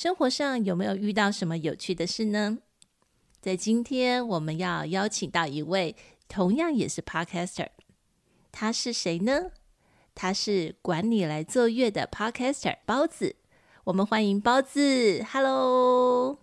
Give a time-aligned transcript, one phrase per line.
[0.00, 2.58] 生活上有没有遇到什么有趣的事呢？
[3.40, 5.96] 在今天，我们要邀请到一位
[6.28, 7.70] 同样也是 Podcaster，
[8.52, 9.50] 他是谁呢？
[10.14, 13.34] 他是管你来坐月的 Podcaster 包子。
[13.82, 16.38] 我们欢迎包子，Hello。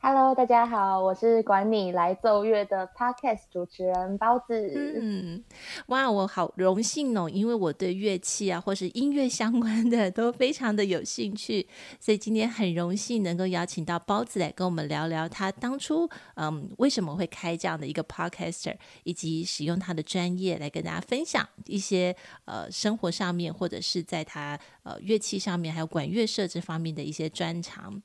[0.00, 4.72] Hello，大家好，我是管你来奏乐的 Podcast 主持人包子。
[4.96, 5.42] 嗯，
[5.88, 11.66] 哇，我好荣幸哦，因为我对乐器啊，或是音乐相关的都非常的有兴趣，
[11.98, 28.00] 所以今天很荣幸能够邀请到包子来跟我们聊聊他当初嗯为什么会开这样的一个 Podcaster，以及使用他的专业来跟大家分享一些呃生活上面或者是在他呃乐器上面还有管乐社这方面的一些专长。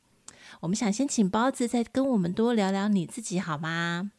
[0.62, 4.12] 我们想先请包子再跟我们多聊聊你自己好吗？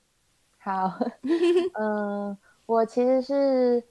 [0.59, 1.71] 好，嗯、
[2.31, 3.85] 呃，我其实是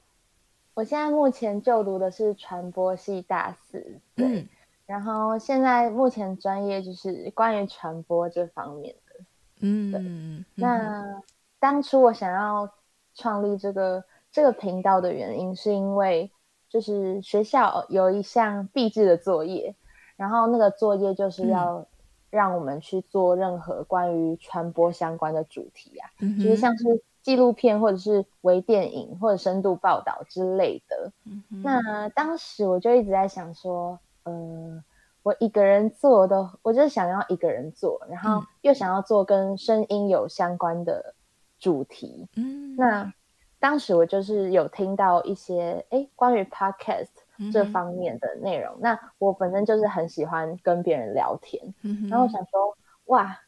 [0.74, 4.50] 我现在目前就读的是传播系大四，对，嗯、
[4.88, 9.26] 然后现在目前专业就是关于传播这方面的，
[9.62, 10.02] 嗯，对。
[10.02, 11.22] 嗯、那
[11.60, 12.68] 当初我想要
[13.14, 16.32] 创立这个这个频道的原因，是因为
[16.70, 19.76] 就是学校有一项必制的作业，
[20.16, 21.86] 然后那个作业就是要、嗯。
[22.34, 31.12] 让我们去做任何关于传播相关的主题啊，嗯、就是像是纪录片或者是微电影或者深度报道之类的。
[31.26, 34.84] 嗯、那当时我就一直在想说，嗯、呃，
[35.22, 41.14] 我一个人做的，我就是想要一个人做，然后又想要做跟声音有相关的
[41.60, 42.28] 主题。
[42.36, 43.14] 嗯，那
[43.60, 47.10] 当时我就是有听到一些诶关于 podcast。
[47.52, 53.40] 这方面的内容，嗯、那我本身就是很喜欢跟别人聊天，嗯、然后我想说，哇，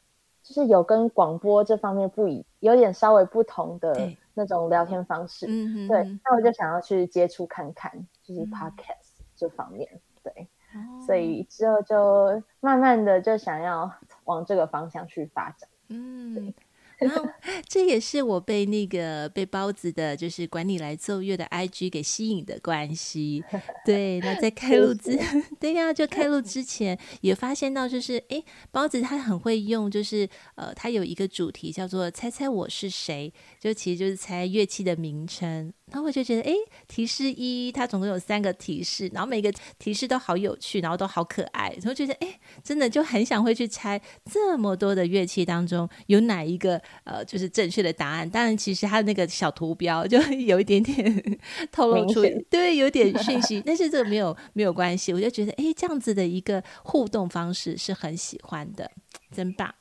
[0.42, 7.92] 就是有跟广播这方面不一，有点稍微不同的那种聊天方式，对，对，那我就想要去接触看看，
[8.24, 13.92] 就是 podcast 这方面，嗯、对，哦、所以之后就慢慢的就想要
[14.24, 16.56] 往这个方向去发展，嗯，对。
[17.00, 17.28] 然后，
[17.68, 23.44] 这也是我被那个被包子的，就是管理来奏乐的 IG 给吸引的关系。
[23.86, 25.20] 对，那在开录之，
[25.60, 28.42] 对呀、啊，就开录之前也发现到，就是哎，
[28.72, 35.74] 包子他很会用，就是呃，他有一个主题叫做“猜猜我是谁”，就其实就是猜乐器的名称。
[35.92, 36.54] 然后我就觉得，哎，
[36.88, 48.28] 提示一，它总共有三个提示，然后每个提示都好有趣，然后都好可爱，然后觉得，哎，真的就很想会去猜这么多的乐器当中有哪一个，呃，就是正确的答案。
[48.28, 51.38] 当然，其实它的那个小图标就有一点点
[51.72, 55.14] 透露出，显对，有点讯息， 但是这个没有没有关系。
[55.14, 58.90] 我就觉得，哎，这样子的一个互动方式是很喜欢的，
[59.32, 59.74] 真棒。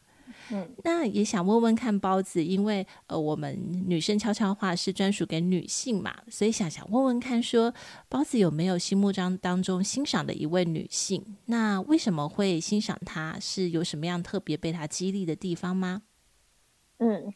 [0.50, 7.74] 嗯，那也想问问看包子，因为呃，我们女生悄悄话是专属给女性嘛，所以想想问问看说，说
[8.08, 11.36] 包子有没有心目中当中欣赏的一位女性？
[11.46, 13.38] 那为什么会欣赏她？
[13.40, 16.02] 是有什么样特别被她激励的地方吗？
[16.98, 17.32] 嗯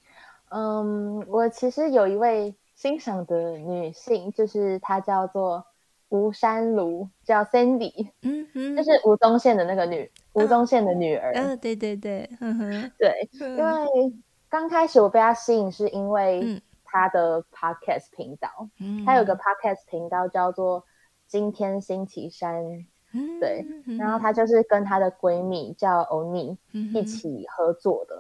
[0.50, 5.64] 嗯，我其实有一位欣赏的女性，就是她叫做。
[6.10, 11.32] 吴山如叫 Sandy，嗯哼，就是吴宗宪的那个女，吴宗宪的女儿。
[11.34, 14.12] 嗯，对对对，嗯哼，对，因为
[14.48, 18.48] 刚开始我被他吸引，是因为他的 podcast 频道，
[18.80, 20.84] 嗯，她有个 podcast 频道叫做
[21.26, 22.64] 今天星期三，
[23.12, 23.64] 嗯，对，
[23.98, 26.56] 然后她就是跟她的闺蜜叫欧尼
[26.94, 28.18] 一起合作的，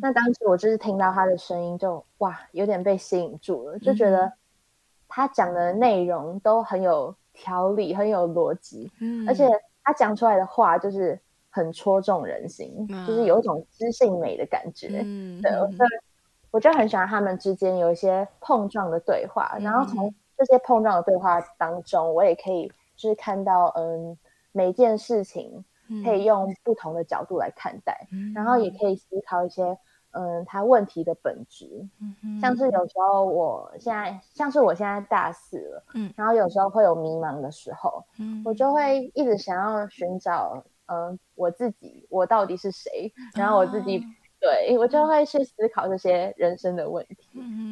[0.00, 4.32] 那当时我就是听到她的声音就哇，有点被吸引住了，就觉得。
[5.14, 9.46] 她讲的内容都很有条理，很有逻辑，嗯，而且
[9.84, 11.20] 她讲出来的话就是
[11.52, 15.52] 很戳中人心，嗯、就是有一种知性美的感觉，嗯，对，
[16.50, 24.18] 我就很喜欢他们之间有一些碰撞的对话，嗯、然后从这些碰撞的对话当中，我也可以就是看到，嗯，
[24.50, 25.64] 每件事情
[26.04, 29.78] 可以用不同的角度来看待，嗯、然后也可以思考一些。
[30.14, 31.88] 嗯，他问题的本质，
[32.38, 40.62] 像是有时候我现在，像是我现在大四了，嗯，然后有时候会有迷茫的时候，嗯，我就会一直想要寻找，
[40.92, 43.12] 嗯，我自己，我到底是谁？
[43.34, 44.02] 然后我自己，哦、
[44.40, 47.16] 对，我就会去思考这些人生的问题。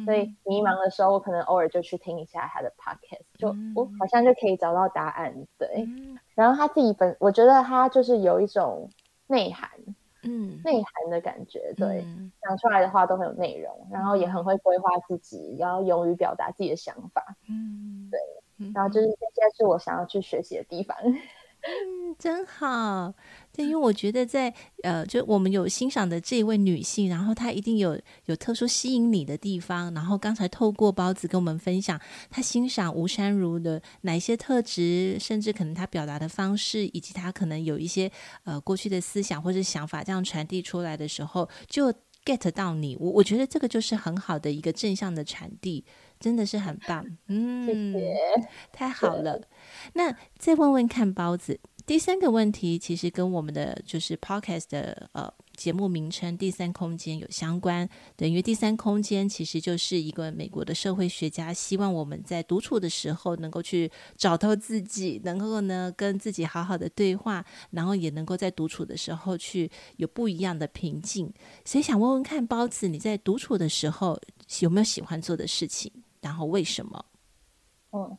[0.05, 5.45] 所以迷茫的时候，我可能偶尔就去听一下他的 podcast，就我好像就可以找到答案。
[5.57, 8.89] 对，嗯、然后他自己本，我觉得他就是有一种
[9.27, 9.69] 内涵。
[10.23, 20.95] 嗯内涵的感觉，对，嗯、讲出来的话都很有内容，然后也很会规划自己，然后勇于表达自己的想法，嗯，对，然后就是这些是我想要去学习的地方。
[21.61, 23.13] 嗯，真好。
[23.53, 29.93] 对，因为我觉得在呃，就我们有欣赏的这一位女性，然后她一定有有特殊吸引你的地方。
[29.93, 31.99] 然后刚才透过包子跟我们分享，
[32.29, 38.11] 她欣赏吴山如的哪一些特质，甚至可能她表达的方式，以及她可能有一些
[38.43, 41.93] 呃过去的思想或者想法，这样传递出来的时候，就
[42.25, 42.95] get 到你。
[42.99, 45.83] 我我觉得这个就是很好的一个正向的传递，
[46.21, 47.05] 真的是很棒。
[47.27, 48.15] 嗯，谢谢，
[48.71, 49.41] 太好了。
[49.93, 57.87] 那再问问看，包子，第三个问题其实跟我们的就是 podcast 的呃节目名称“第三空间”有相关。
[58.15, 71.31] 等于第三空间其实就是一个美国的社会学家，希望我们在独处的时候能够去找到自己，能够呢跟自己好好的对话，然后也能够在独处的时候去有不一样的平静。
[71.65, 74.19] 所以想问问看，包子，你在独处的时候
[74.61, 75.91] 有没有喜欢做的事情？
[76.21, 77.05] 然后为什么？
[77.91, 78.17] 嗯。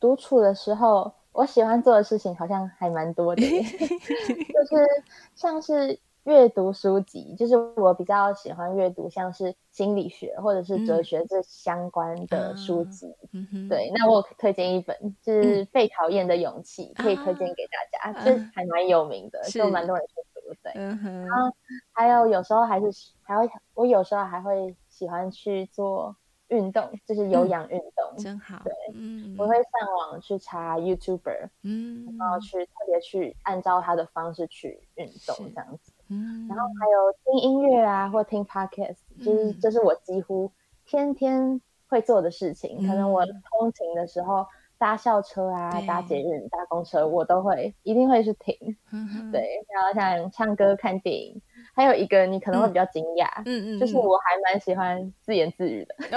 [0.00, 4.86] 独处的时候，我喜欢做的事情好像还蛮多的， 就是
[5.34, 13.14] 像是阅读书籍，就是我比较喜欢阅读像是心理学或者是哲学这相关的书籍。
[13.32, 20.54] 嗯、对，那我推荐一本，就是《被讨厌的勇气》，嗯，可以推荐给大家，这、啊、还蛮有名的，就蛮多人去读。
[20.62, 21.56] 对，然后
[21.92, 22.86] 还有有时候还是
[23.22, 26.14] 还会，我有时候还会喜欢去做。
[26.54, 28.60] 运动就是有氧运动，嗯，真好。
[28.64, 40.50] 对，嗯，我会上网去查 YouTuber，嗯，然后去特别去按照他的方式去运动这样子，嗯，然后还有听音乐啊，或听 Podcast，就是这是我几乎
[40.86, 42.78] 天天会做的事情。
[42.80, 44.46] 嗯，可能我通勤的时候
[44.78, 48.56] 搭校车啊，搭捷运、搭公车，我都会一定会去听，
[48.92, 51.42] 嗯，对，然后像唱歌、看电影。
[51.74, 55.94] 还有一个你可能会比较惊讶，嗯嗯，嗯，就是我还蛮喜欢自言自语的，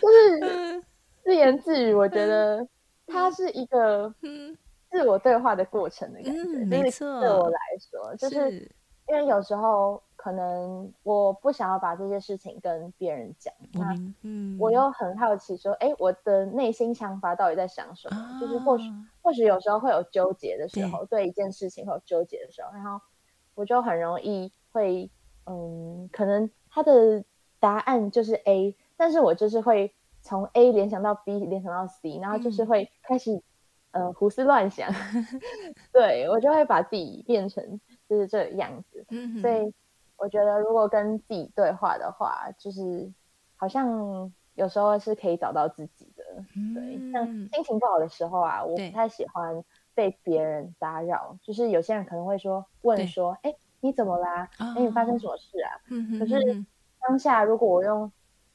[0.00, 0.82] 就是
[1.24, 2.66] 自言自语，我觉得
[3.06, 4.14] 它是一个
[4.90, 7.58] 自我对话的过程的感觉，嗯、没错，对我来
[7.90, 8.70] 说，就是。
[9.08, 10.00] 因为有时候。
[10.22, 18.20] 可能我不想要把这些事情跟别人讲，那嗯，我又很好奇说，哎，我的内心想法到底在想什么？
[18.20, 18.84] 啊、就是或许
[19.22, 23.00] 或许有时候会有纠结的时候，对，对一件事情会有纠结的时候，然后
[23.54, 25.10] 我就很容易会，
[25.46, 27.24] 嗯，可能他的
[27.58, 33.36] 答案就是 A，但是我就是会从 A 联想到 B，联想到 C，然后就是会开始、
[33.92, 34.90] 嗯、呃胡思乱想，
[35.94, 39.72] 对我就会把自己变成就是这个样子，嗯、所以。
[40.20, 43.10] 我觉得，如果跟自己对话的话，就是
[43.56, 46.22] 好像有时候是可以找到自己的。
[46.54, 49.64] 嗯、对，像心情不好的时候啊，我不太喜欢
[49.94, 51.38] 被别人打扰。
[51.42, 54.46] 就是有些人可能会说，问说：“哎，你怎么啦？
[54.58, 56.38] 哎、哦，你发生什么事啊？”嗯、可是
[57.08, 58.12] 当下，如果我用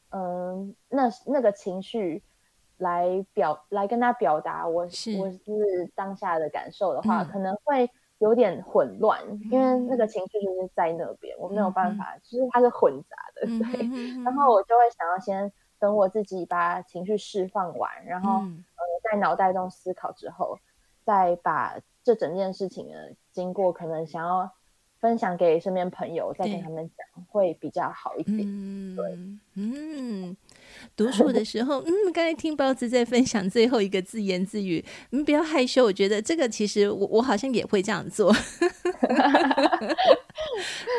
[0.09, 2.21] 嗯、呃、那那个情绪
[2.77, 7.89] 来表来跟他表达我是我是当下的感受的话，嗯、可能会。
[8.19, 9.21] 有点混乱，
[9.51, 14.23] 因为那个情绪就是在那边，嗯、我没有办法，就是它是混杂的，嗯、对、嗯。
[14.23, 20.57] 然后我就会想要先等我自己把情绪释放完，然后、嗯、呃在脑袋中思考之后，
[21.03, 24.49] 再把这整件事情的经过可能想要
[24.99, 28.39] 分享给身边朋友，再跟他们讲，会比较好一点。
[28.43, 29.19] 嗯、对，
[29.55, 30.37] 嗯。
[30.95, 38.33] 独处 的时候，嗯，刚才听包子在分享最后一个自言自语，你、嗯、不要害羞，我觉得这个其实我我好像也会这样做。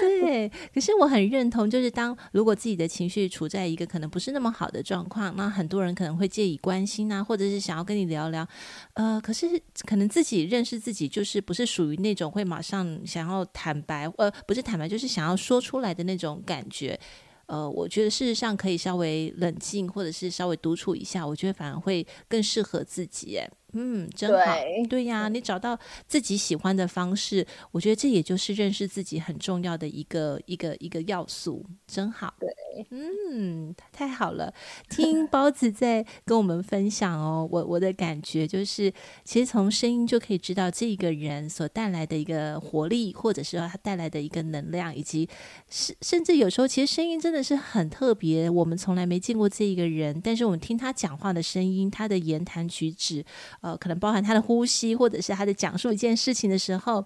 [0.00, 8.46] 对，可是我很认同，就是当如果自己的情绪处在一个可能不是那么好的状况，那很多人可能会介意关心啊，或者是想要跟你聊聊，
[8.94, 9.46] 呃，可是
[9.86, 16.98] 可能自己认识自己，就是不是属于那种会马上想要坦白，呃，不是坦白，就是想要说出来的那种感觉。
[17.46, 23.36] 呃，我觉得事实上可以稍微冷静，或者是稍微独处一下，我觉得反而会更适合自己。
[23.36, 24.54] 哎，嗯，真好。
[24.54, 32.34] 对，对呀，你找到自己喜欢的方式，我觉得这也就是认识自己很重要的一个一个一个要素，真好。
[32.38, 32.48] 对。
[32.90, 34.52] 嗯，太好了！
[34.90, 38.92] 听 包子在跟我们分享哦，我我的感觉就是，
[39.24, 45.26] 其实从声音就可以知道这一个人所带来的一个活力，或者是他带来的一个能量，以及
[45.70, 53.24] 甚甚至有时候，其实声音真的是很特别，我们从来没见过这一个人，但是我们听他讲话的声音，他的言谈举止，
[53.60, 57.04] 呃，可能包含他的呼吸，或者是他的讲述一件事情的时候。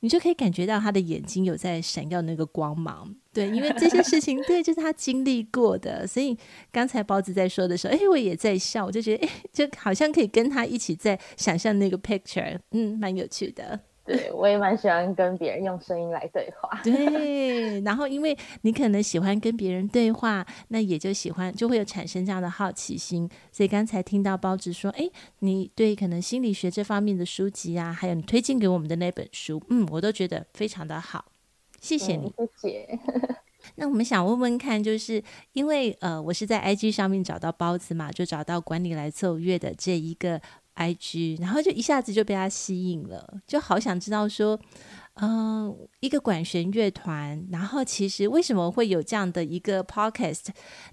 [0.00, 3.10] 你就可以感觉到他的眼睛有在闪耀那个光芒。
[3.32, 6.36] 对，因为这些事情， 对，就是他经历过的，所以
[6.70, 13.80] 刚才包子在说的时候，哎，我也在笑，我就觉得，哎，就好像可以跟他一起在想象那个 picture，嗯，蛮有趣的。
[14.04, 16.80] 对，我也蛮喜欢跟别人用声音来对话。
[16.82, 23.28] 对， 然后因为你可能喜欢跟别人对话，那也就喜欢就会有产生这样的好奇心。
[23.50, 25.08] 所以刚才听到包子说，哎，
[25.38, 31.24] 你对可能心理学这方面的书籍啊，还有你推荐给我们的那本书，嗯，我都觉得非常的好。
[31.80, 32.98] 谢谢你，嗯、谢谢。
[33.76, 35.22] 那我们想问问看，就是
[35.54, 40.38] 因为呃，我是在 IG 上面找到包子嘛，就找到管理来奏乐的这一个
[40.76, 44.58] IG，然后就一下子就被他吸引了，就好想知道说，
[45.14, 50.46] 嗯、一个管弦乐团，然后其实为什么会有这样的一个 Podcast？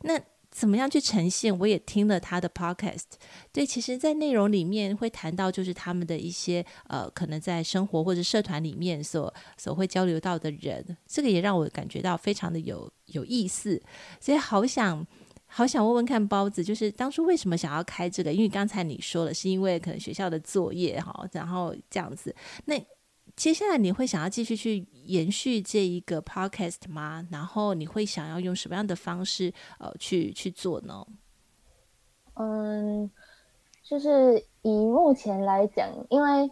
[0.03, 0.19] 那
[0.51, 1.57] 怎么样去呈现？
[1.59, 3.05] 我也听了他的 podcast，
[3.53, 13.81] 对，其实，在内容里面会谈到，就是他们的一些呃，可能在生活或者社团里面所所会交流到的人，这个也让我感觉到非常的有有意思，
[14.19, 15.07] 所以好想
[15.51, 18.31] 好想问问看包子，就是当初为什么想要开这个？
[18.33, 22.75] 因为刚才你说了，是因为可能学校的作业哈，然后这样子，那。
[23.33, 27.25] 接下来你会想要继续去延续这一个 podcast 吗？
[27.31, 31.07] 然后你会想要用什么样的方式呃去去做呢？
[32.33, 33.09] 嗯，
[33.81, 36.51] 就是以目前来讲，因为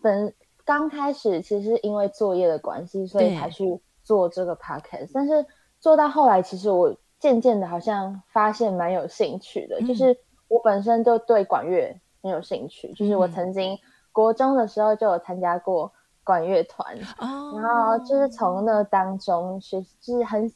[0.00, 5.10] 本刚开始其实因为作业的关系，所以才去做这个 podcast。
[5.12, 5.44] 但是
[5.78, 10.16] 做到后来，其实我渐渐的好像发现蛮有兴趣的，嗯、就是
[10.48, 13.78] 我本身就对管乐很有兴趣，就是我曾经
[14.12, 15.92] 国中的时候就有参加过。
[16.24, 16.86] 管乐团
[17.20, 17.58] ，oh.
[17.58, 20.52] 然后就是从那当中学，就是很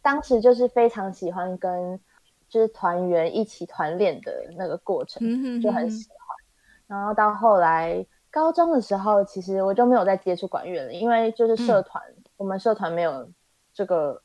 [0.00, 2.00] 当时就是非常喜欢跟
[2.48, 5.62] 就是团员一起团练的那个过程，mm -hmm.
[5.62, 6.18] 就很喜欢。
[6.86, 12.24] 然后到后来高中的时候，其实我就没有再接触管乐了，因为就是社团，mm.
[12.38, 13.28] 我们社团没有
[13.74, 14.22] 这个，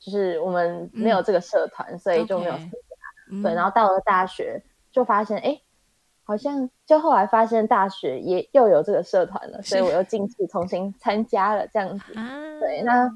[0.00, 1.98] 就是我们没有这个社团，mm.
[1.98, 3.36] 所以就没有参加。
[3.36, 3.42] Okay.
[3.42, 5.60] 对，然后到了大学就发现，哎。
[6.22, 12.12] 好像就后来发现大学也又有这个社团了，所以我又进去重新参加了这样子。
[12.60, 13.10] 对，那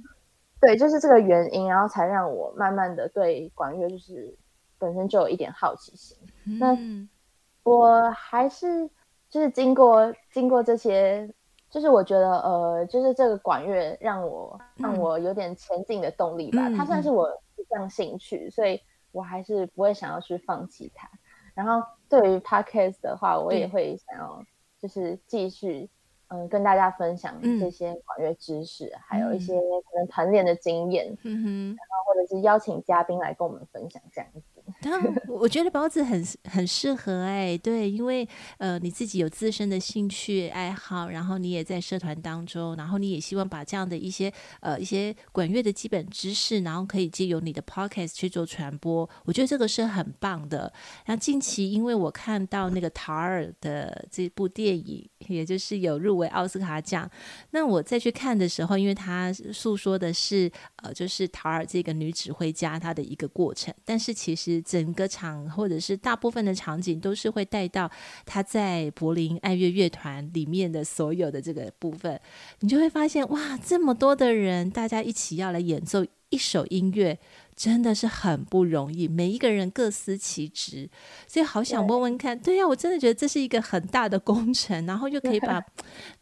[0.60, 4.36] 对，就是这个原因，然后才让我慢慢的对管乐就是
[4.80, 6.18] 本身就有一点好奇心。
[6.44, 8.90] 嗯、那我还是
[9.30, 11.32] 就是经过经过这些，
[11.74, 16.68] 就是我觉得呃，就是这个管乐让我让我有点前进的动力吧。
[16.68, 21.10] 嗯、它算是我一项兴趣，所以我还是不会想要去放弃它。
[21.52, 24.40] 然后对于 podcast 的话，我也会想要
[24.80, 25.90] 就是继续
[26.28, 34.40] 嗯跟大家分享这些管乐知识，嗯，还有一些可能团练的经验，嗯哼，然后或者是邀请嘉宾来跟我们分享这样子。
[34.80, 38.26] 但我觉得包子很很适合哎、欸，对，因为
[38.56, 50.72] 呃你自己有自身的兴趣爱好，然后你也在社团当中，然后你也希望把这样的一些呃一些管乐的基本知识，然后可以借由你的 podcast 去做传播，我觉得这个是很棒的。
[51.04, 57.10] 然后近期因为我看到那个塔尔的这部电影，也就是有入围奥斯卡奖，
[57.50, 64.54] 那我再去看的时候，因为他诉说的是呃就是塔尔这个女指挥家她的一个过程，但是其实。
[64.64, 67.90] 整个场或者是大部分的场景都是会带到
[68.24, 72.18] 他在柏林爱乐乐团里面的所有的这个部分，
[72.60, 76.04] 你就会发现哇，这么多的人，大家一起要来演奏
[76.34, 77.18] 一首音乐，
[77.54, 80.90] 真的是很不容易，每一个人各司其职，
[81.28, 85.64] 所以好想问问看，对呀、啊，我真的觉得这是一个很大的工程，然后又可以把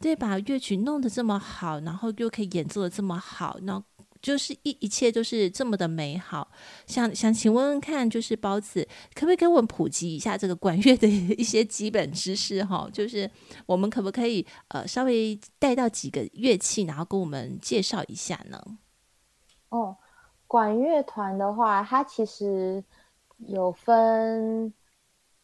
[0.00, 3.82] 对 把乐曲弄得这么好，然后又可以演奏的这么好，那。
[4.22, 6.48] 就是一一切都是这么的美好，
[6.86, 12.88] 想想请问问看，就是包子可不可以给我们普及一下这个管乐的一些基本知识哈？
[12.92, 13.28] 就是
[13.66, 18.62] 我们可不可以呃稍微带到几个乐器，然后跟我们介绍一下呢？
[19.70, 19.96] 哦，
[20.52, 22.84] 管乐团的话，它其实
[23.38, 24.72] 有分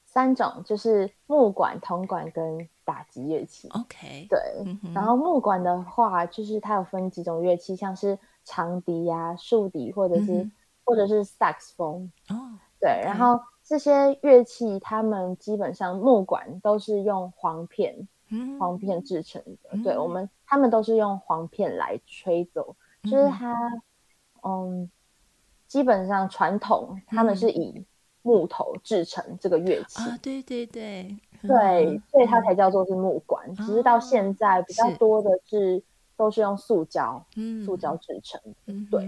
[0.05, 3.69] 三种，就是木管、铜管跟打击乐器。
[3.71, 8.19] OK，对、嗯，然后木管的话，就是它有分几种乐器，像是。
[8.51, 19.69] 长笛呀、啊、竖笛，或者是、嗯、或者是萨克斯风哦，对.然后这些乐器，他们基本上木管都是用簧片、嗯，簧片制成的。
[19.73, 23.55] 嗯、对我们，他们都是用簧片来吹奏，嗯、就是它，
[24.43, 24.91] 嗯，
[25.69, 27.85] 基本上传统他们是以
[28.23, 33.49] 木头制成这个乐器啊、嗯，对对对，对，所以它才叫做是木管。
[33.51, 35.81] 嗯、只是到现在比较多的是。
[36.19, 39.05] 都是用塑胶，嗯，塑胶制成的，嗯，对。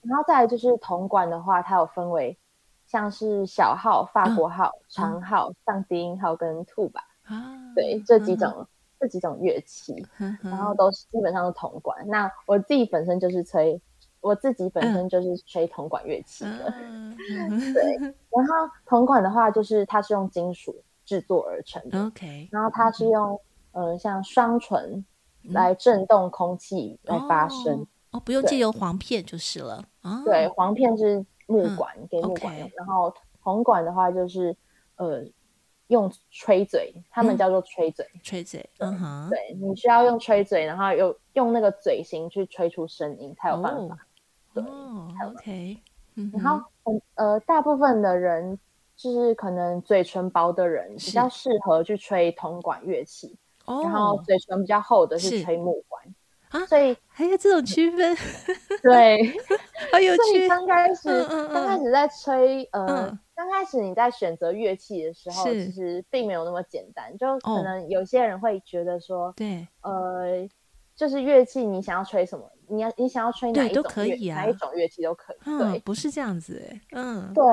[0.00, 2.38] 然后再来就是铜管的话，它有分为
[2.86, 8.66] 像是小号、法国号、哦、长号、上低音号跟 tuba 啊，对，这几种、嗯、
[8.98, 10.06] 这几种乐器，
[10.40, 12.08] 然后都是基本上是铜管。
[12.08, 13.78] 那我自己本身就是吹，
[14.24, 16.72] 我自己本身就是吹铜管乐器的。
[17.74, 17.96] 对，
[18.30, 22.06] 然后铜管的话，就是它是用金属制作而成的。
[22.06, 23.38] OK，然后它是用
[23.72, 25.04] 嗯、呃、像双唇
[25.42, 27.86] 来震动空气来发声。
[28.10, 29.84] 哦，不用借由簧片就是了。
[30.24, 34.56] 对，簧片是木管给木管用，然后铜管的话就是
[34.96, 35.24] 呃。
[35.88, 43.98] 用吹嘴，他们叫做吹嘴，嗯、吹嘴，嗯哼，对，你需要用吹嘴，然后有用那个嘴型去吹出声音才有办法，哦、
[44.54, 45.78] 对、哦、，OK，
[46.32, 46.62] 然后
[47.14, 48.58] 呃，大部分的人
[48.96, 56.02] 就是可能嘴唇薄的人比较适合去吹铜管乐器，然后嘴唇比较厚的是吹木管。
[56.50, 58.16] 啊，所以还有这种区分，
[58.80, 59.18] 对，
[59.90, 60.46] 好有趣。
[60.48, 67.18] 刚开始，刚开始在吹，呃，刚开始你在选择乐器的时候，其实并没有那么简单。
[67.18, 70.48] 就可能有些人会觉得说，对，呃，
[70.94, 72.48] 就是乐器，你想要吹什么？
[72.68, 75.36] 你要你想要吹哪一种都可以啊，哪一种乐器都可以。
[75.44, 77.44] 对，不是这样子哎，嗯，对，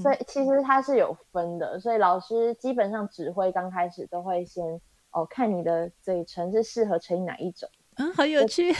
[0.00, 1.78] 所以其实它是有分的。
[1.80, 4.64] 所以老师基本上指挥刚开始都会先
[5.10, 7.68] 哦，看你的嘴唇是适合吹哪一种。
[7.98, 8.70] 嗯，好有趣！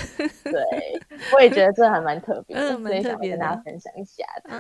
[0.45, 0.63] 对，
[1.35, 4.51] 我也觉得这还蛮特别的，所以想跟大家分享一下的。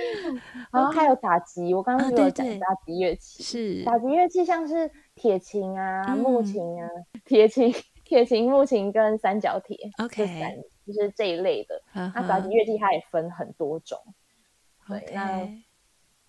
[0.70, 6.86] 然后还有打击，我刚刚有讲打击乐器，是打击乐器，像是铁琴啊、木琴啊、
[7.24, 7.72] 铁琴、
[8.06, 10.24] 铁琴、木琴跟三角铁，OK，
[10.86, 11.82] 就是这一类的。
[11.92, 13.98] 那打击乐器它也分很多种，
[14.88, 15.46] 对，那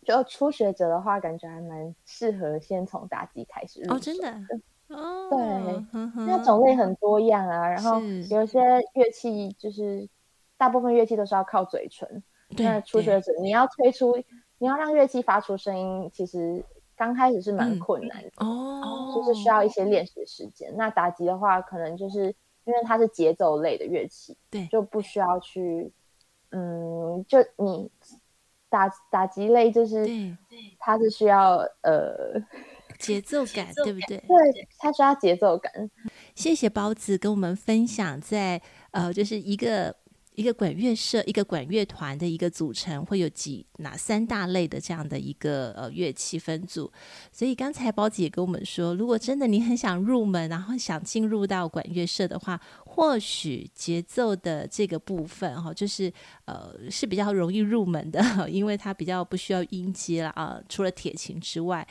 [0.03, 3.96] 就初学者的话，感觉还蛮适合先从打击开始入手。
[3.96, 4.34] 哦，真的。
[4.88, 8.60] 哦，对，那种类很多样啊，然后有些
[8.93, 10.10] 乐器就是
[10.57, 12.24] 大部分乐器都是要靠嘴唇。
[12.57, 14.15] 那初学者你要推出，
[14.57, 16.63] 你要让乐器发出声音，其实
[16.98, 20.75] 刚开始是蛮困难的哦，就是需要一些练习的时间。
[20.75, 22.25] 那打击的话，可能就是
[22.66, 25.89] 因为它是节奏类的乐器，对，就不需要去，
[26.50, 27.89] 嗯，就你
[28.68, 30.36] 打打击类就是，对，
[30.80, 32.44] 它是需要呃。
[32.98, 34.18] 节奏感，对不对？
[34.18, 35.72] 对，他需要节奏感。
[36.34, 39.96] 谢谢包子跟我们分享在，在呃，就是一个
[40.38, 46.92] 一个管乐社、一个管乐团的一个组成，会有几哪三大类的这样的一个呃乐器分组。
[47.32, 56.14] 所以刚才包子也跟我们说，如果真的你很想入门，然后想进入到管乐社的话，或许节奏的这个部分哈，就是
[56.46, 61.88] 呃是比较容易入门的，因为它比较不需要音阶了啊，除了铁琴之外。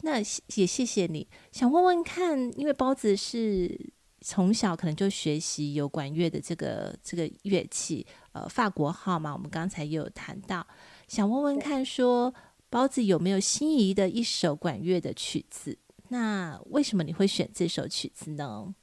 [0.00, 0.16] 那
[0.54, 3.78] 也谢谢你，想问问看，因为包子是
[4.20, 10.66] 从小可能就学习有管乐的这个这个乐器，呃，法国号嘛，我们刚才也有谈到，
[11.08, 12.34] 想问问看说，说
[12.68, 15.78] 包子有没有心仪的一首管乐的曲子？
[16.08, 18.74] 那为什么你会选这首曲子呢？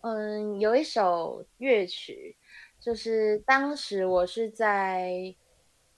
[0.00, 2.36] 嗯，有一首乐曲，
[2.80, 5.34] 就是当时我是在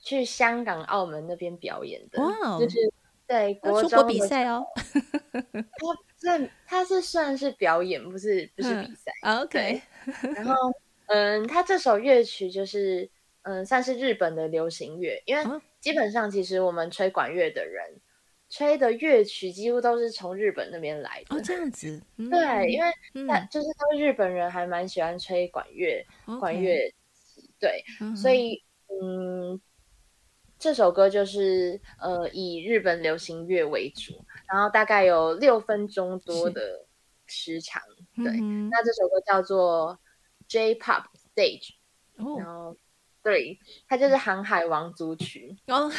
[0.01, 2.93] 去香港、澳门那边表演的，哇，就是。
[3.29, 4.65] 对，国中比赛哦。
[5.33, 9.13] 他这他是算是表演，不是不是比赛。
[9.23, 9.83] 嗯、OK。
[10.35, 10.55] 然后，
[11.07, 13.09] 嗯，他这首乐曲就是，
[13.43, 15.45] 嗯，算是日本的流行乐，因为
[15.79, 18.01] 基本上其实我们吹管乐的人，嗯、
[18.49, 21.37] 吹的乐曲几乎都是从日本那边来的。
[21.37, 22.03] 哦，这样子。
[22.17, 22.91] 嗯、对，因为
[23.29, 26.93] 他就是他们日本人还蛮喜欢吹管乐，嗯、管乐。
[27.61, 29.61] 对，嗯、所以，嗯。
[30.59, 36.85] 这首歌就是呃以日本流行乐为主，然后大概有六分钟多的
[37.27, 37.81] 时长。
[38.17, 39.99] 对，嗯、那这首歌叫做
[40.49, 41.75] J-Pop Stage，、
[42.17, 42.77] 哦、然后
[43.23, 45.57] 对，它就是 《航海王》组曲。
[45.67, 45.91] 哦，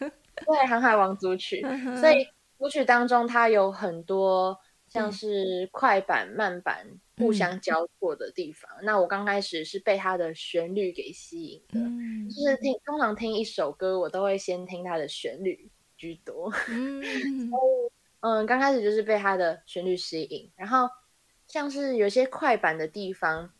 [0.00, 1.60] 对，《航海王》组曲，
[2.00, 2.26] 所以
[2.58, 6.86] 舞曲当中它有很多像是快板、慢板。
[7.18, 8.70] 互相交错的地方。
[8.78, 16.48] 嗯、那我刚开始是被它的旋律给吸引的，嗯、就是听通常听一首歌，我都会先听它的旋律居多。
[16.70, 17.02] 嗯，
[18.20, 20.88] 嗯，刚开始就是被它的旋律吸引，然后
[21.48, 23.52] 像是有些快板的地方，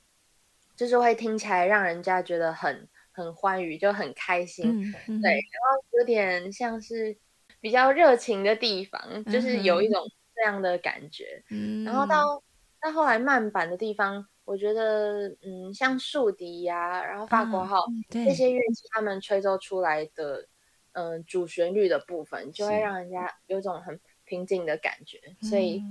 [0.76, 4.80] 就是会听起来让人家觉得很很欢愉，就很开心。
[5.04, 7.18] 对，然后有点像是
[7.60, 10.08] 比较热情的地方，就是有一种
[10.38, 11.42] 这样的感觉。
[11.50, 12.42] 嗯，然后到。
[12.80, 20.46] 到后来慢板的地方，我觉得，嗯，像竖笛呀，然后法国号、嗯、这些乐器，他们吹奏出来的，
[20.92, 25.18] 嗯、呃，主旋律的部分，就会让人家有种很平静的感觉。
[25.42, 25.82] 所以，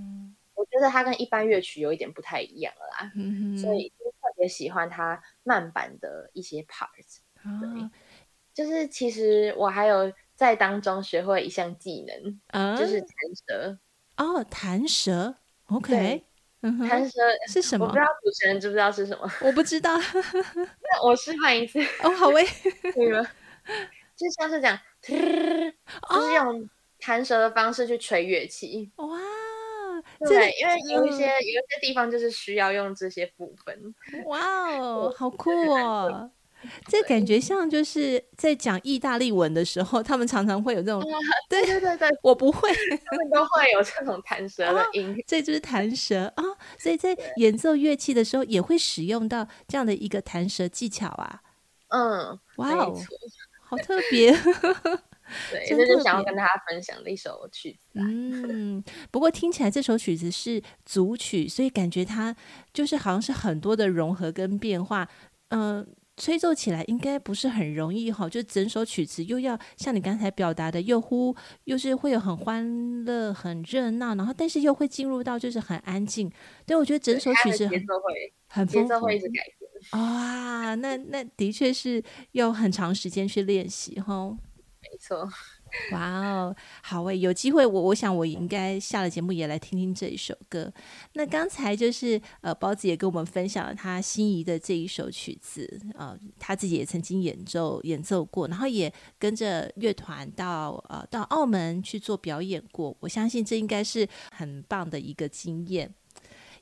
[0.56, 3.12] 我觉得它跟一般乐曲有一点不太一样了啦。
[3.18, 7.18] 嗯、所以就特别喜欢它慢板的一些 parts。
[7.60, 7.92] 对，哦、
[8.54, 13.10] 就是其实我还有在当中学会一项技能，嗯、就是弹
[13.46, 13.78] 舌。
[14.18, 15.36] 哦，弹舌。
[15.68, 16.24] OK，
[16.90, 17.86] 弹舌是什么？
[17.86, 19.30] 我不知道主持人知不知道是什么。
[19.42, 19.98] 我不知道。
[20.54, 21.80] 那我示范一次。
[22.04, 22.46] 哦，好喂。
[22.94, 23.22] 可以吗？
[24.16, 28.90] 就像是这样，就是用弹舌的方式去吹乐器。
[28.96, 29.08] 哇，
[30.28, 33.94] 对，因为有一些有一些地方就是需要用这些部分。
[34.26, 36.32] 哇哦，好酷哦！
[36.88, 41.02] 这感觉像就是在讲意大利文的时候，他们常常会有这种，
[41.48, 42.70] 对对对对，我不会，
[43.06, 46.44] 他们都会有这种弹舌的音，这就是弹舌啊。
[46.80, 51.42] 所以在演奏乐器的时候，也会使用到这样的一个弹舌技巧啊。
[51.90, 53.00] 嗯，哇哦，
[53.64, 54.32] 好特别。
[55.52, 58.00] 对，这就是想要跟大家分享的一首曲子。
[58.00, 62.36] 嗯，不过听起来这首曲子是组曲，所以感觉它
[62.74, 65.08] 就是好像是很多的融合跟变化。
[65.50, 65.88] 嗯。
[66.18, 76.30] 吹奏起来应该不是很容易哈，就整首曲子又要像你刚才表达的，又呼又是会有很欢乐、很热闹，然后但是又会进入到就是很安静。
[76.66, 77.80] 对，我觉得整首曲子很
[78.50, 80.02] 很丰富，节奏会一直改变。
[80.02, 84.36] 哇，那那的确是要很长时间去练习哈。
[84.82, 85.30] 没错。
[85.92, 90.72] 哇哦，好诶，有机会我我想我应该下了节目也来听听这一首歌。
[91.14, 102.96] 那刚才就是呃包子也跟我们分享了他心仪的这一首曲子，呃他自己也曾经演奏演奏过，然后也跟着乐团到呃到澳门去做表演过。
[103.00, 105.94] 我相信这应该是很棒的一个经验。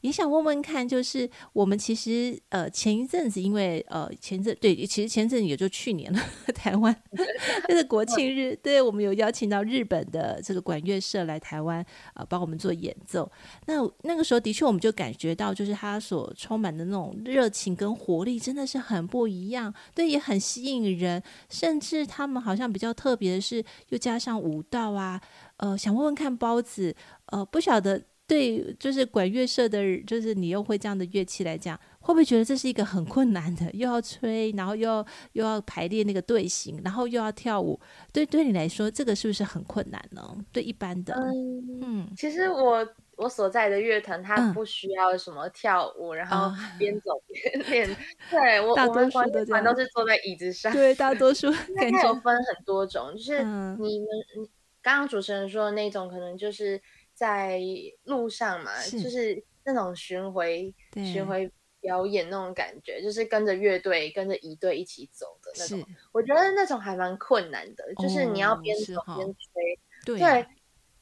[0.06, 6.20] 也想问问看，就是我们其实呃前一阵子，因为呃前阵对，其实前阵子也就去年了，
[6.54, 6.96] 台湾
[7.68, 13.32] 就是国庆日，对，我们有邀请到日本的这个管乐社来台湾啊，帮、呃、我们做演奏。
[13.66, 21.24] 那那个时候的确，我们就感觉到，就是他所充满的那种热情跟活力，真的是很不一样，对，也很吸引人。
[21.50, 25.20] 甚至他们好像比较特别的是，又加上舞蹈啊，
[25.58, 28.04] 呃，想问问看包子，呃，不晓得。
[28.28, 33.70] 对，就是管乐社的，就是你又会这样的乐器来讲，会不会觉得这是一个很困难的？
[33.74, 37.80] 又要吹，然后又要又要排列那个队形，然后又要跳舞。
[38.12, 40.36] 对，对你来说，这个是不是很困难呢？
[40.52, 47.92] 对一般的，嗯，嗯其实我我所在的乐团，它不需要什么跳舞，嗯、然后边走边练。
[47.92, 47.96] 嗯、
[48.32, 50.74] 对我，大多数的团都是坐在椅子上。
[50.74, 54.50] 对，大多数感觉有分很多种，就是你们、嗯、
[54.82, 56.82] 刚刚主持人说的那种，可能就是。
[57.16, 57.60] 在
[58.04, 61.50] 路上嘛，是就是那种巡回巡回
[61.80, 65.84] 表演那种感觉，就是跟着乐队、跟着一队一起走的那种。
[66.12, 69.80] 我觉得那种还蛮困难的，哦、就是你要边走边吹。
[70.06, 70.46] 对，对，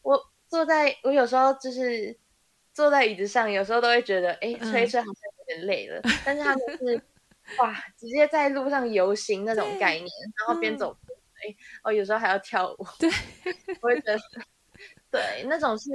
[0.02, 2.16] 我坐在我有时候就是
[2.74, 6.00] 坐在椅子上，有时候都会觉得，哎，吹吹好像有点累了。
[6.04, 7.02] 嗯、但是他们是
[7.58, 11.52] 哇，直接在路上游行那种概念，然后边走边吹。
[11.52, 12.86] 嗯、哦，有时候还要跳舞。
[13.00, 13.10] 对，
[13.82, 14.20] 我会觉得。
[15.14, 15.90] 对，那种是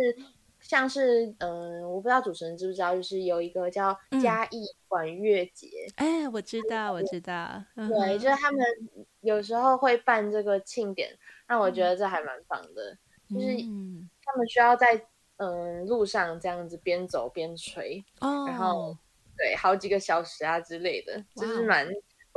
[0.61, 5.67] 像是嗯、呃，我不知道主持人知不知道，就是有一个叫嘉义管乐节。
[5.97, 7.61] 哎、嗯欸，我知道，我知道。
[7.75, 8.65] 嗯、对，就是他们
[9.23, 11.11] 有时候会办这个庆典，
[11.49, 12.97] 那我觉得这还蛮棒的。
[13.31, 13.47] 嗯、就是
[14.25, 14.95] 他们需要在
[15.39, 18.97] 嗯、呃、路上这样子边走边吹，哦、然后
[19.37, 21.87] 对好几个小时啊之类的，就是蛮。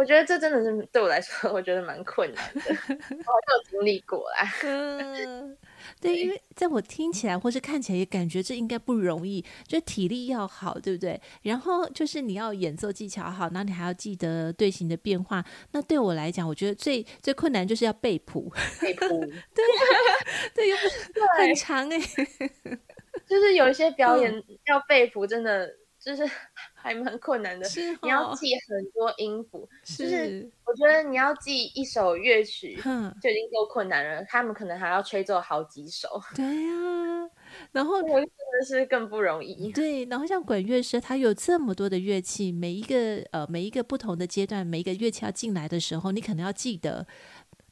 [0.01, 2.61] 我觉得这真的是对我来说，我觉得蛮困难的。
[2.89, 4.51] 我没有经历过啦。
[4.63, 5.55] 嗯，
[6.01, 11.21] 对，因为在我听起来或是看起来也感觉这应该不容易，就体力要好，对不对？
[11.43, 15.45] 然后就是你要演奏技巧好，然后你还要记得队形的变化。
[15.73, 18.51] 那对我来讲，我觉得最最困难就是要背谱。
[18.81, 19.07] 背谱。
[19.53, 19.63] 对
[20.55, 21.99] 对，又不是 很长哎。
[23.27, 24.33] 就是有一些表演
[24.65, 26.27] 要背谱，真的就是。
[26.81, 36.09] 还蛮困难的，是哦、你要记很多音符，是就是我觉得你要记一首乐曲就已经够困难了，他们可能还要吹奏好几首。
[36.35, 37.29] 对呀、啊，
[37.71, 39.71] 然后真的是更不容易。
[39.71, 47.05] 对，然后像管乐社，它有这么多的乐器，每一个呃每一个不同的阶段，每一个乐器要进来的时候，你可能要记得。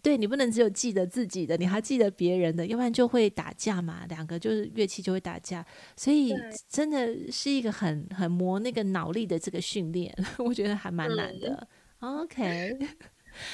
[0.09, 4.07] 对，你不能只有记得自己的，你还记得别人的，要不然就会打架嘛。
[4.09, 5.63] 两个就是乐器就会打架，
[5.95, 6.33] 所以
[6.67, 11.67] 真的是一个很很磨那个脑力的这个训练， 我觉得还蛮难的。
[11.99, 12.75] 嗯、 OK，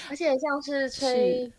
[0.09, 1.51] 而且像是吹是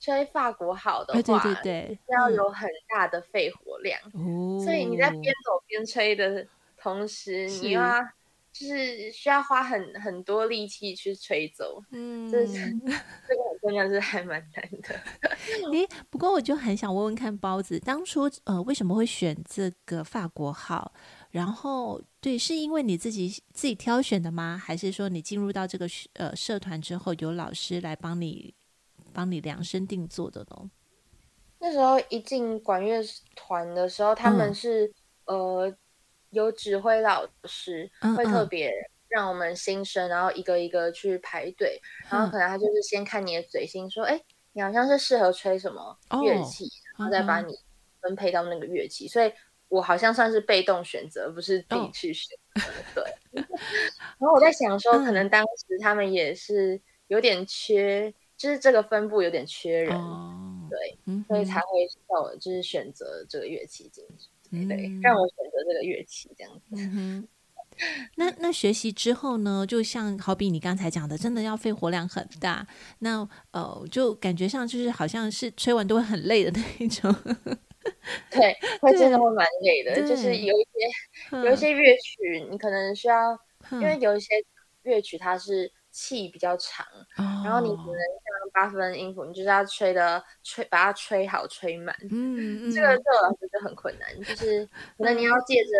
[0.00, 6.44] 吹法国好的话，对对对，要有很大的肺活量，嗯、所以你在边走边吹的
[6.76, 8.00] 同时，是你要。
[8.52, 14.94] 就是需要花很很多力气去吹走，嗯，这是 这个很重要，是还蛮难的。
[15.72, 20.92] 诶，不过我就很想问问看包子，当初呃为什么会选这个法国号？
[21.30, 24.60] 然后对，是因为你自己自己挑选的吗？
[24.62, 28.54] 还是说你进入到这个呃社团之后，有老师来帮你
[29.12, 30.70] 帮你量身定做的呢？
[31.58, 33.00] 那时候一进管乐
[33.36, 34.86] 团的时候，他们是、
[35.26, 35.76] 嗯、呃。
[36.32, 38.70] 有指挥老师会特别
[39.10, 46.64] 让我们新生，然后一个一个去排队，然后可能他就是先看你的嘴型，说，哎，你好像是适合吹什么乐器，
[46.96, 47.52] 然后再把你
[48.00, 49.08] 分配到那个乐器。
[49.08, 49.32] 所以
[49.68, 52.36] 我好像算是被动选择，不是自己去选。
[52.94, 53.04] 对。
[54.18, 59.98] 然后我在想说，可能当时他们也是有点缺，就是这个分布有点缺人，
[60.68, 61.66] 对，所以才会
[62.08, 64.28] 叫我就是选择这个乐器进去。
[64.50, 67.28] 对，对，让我选择这个乐器这样子。
[68.16, 69.66] 那那学习之后呢？
[69.66, 72.66] 就像好比你刚才讲的，真的要肺活量很大。
[73.00, 77.14] 那呃，就感觉上就是好像是吹完都会很累的那一种。
[78.30, 80.06] 对，会 真的会蛮累的。
[80.06, 83.38] 就是有一些有一些乐曲，你可能需要，
[83.72, 84.34] 因为有一些
[84.82, 85.72] 乐曲它是。
[85.92, 91.92] 气比较长，哦、然后你可能像八分音符，你就是要吹的吹，把它吹好吹满。
[92.12, 94.64] 嗯，嗯这个对我来说就很困难，就是
[94.96, 95.70] 可能你要借着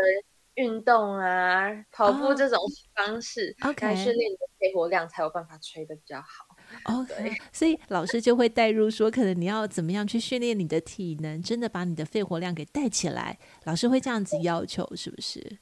[0.60, 2.58] 运动啊、嗯、跑步这种
[2.94, 6.46] 方式，OK，来训练你的肺活量，才有办法吹的比较好。
[6.84, 13.38] OK，对所以老师就会带入说，可能你要怎么样去训练你的体能，真的把你的肺活量给带起来。
[13.64, 15.58] 老师会这样子要求，是不是？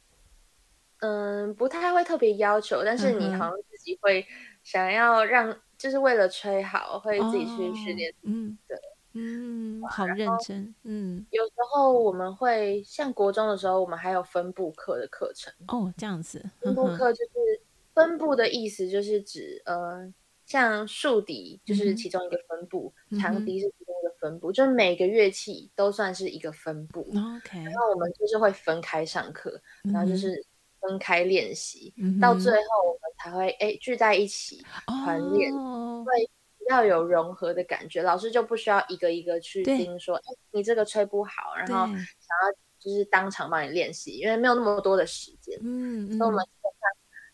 [1.00, 4.26] 嗯，不太会特别要求，但是你好像自己会
[4.64, 8.12] 想要让，嗯、就是为了吹好，会自己去训练。
[8.24, 8.76] 嗯，对，
[9.14, 10.74] 嗯，好认真。
[10.84, 15.52] 嗯，有时候我们会像国中的时候，我们还有分部课的课程。
[15.68, 17.60] 哦，这样子，分部课就是
[17.94, 20.12] 分部的意思，就是指呃，
[20.46, 27.00] 像竖笛就是其中一个分部，嗯、长笛是其中一个分部，嗯、就是每个乐器都算是一个分部。
[27.00, 30.44] OK，然后我们就是会分开上课，然后就是。
[30.80, 36.30] 分开练习，嗯、到最后我们才会哎聚在一起团练，哦、会
[36.68, 38.02] 比较有融合的感觉。
[38.02, 45.58] 老师就不需要一个一个去盯说，哎你这个吹不好，然后想要就是当场帮你练习，因为没有那么多的时间。
[45.62, 46.44] 嗯，所以我们